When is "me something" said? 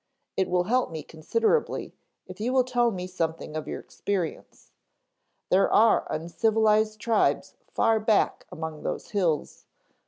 2.89-3.55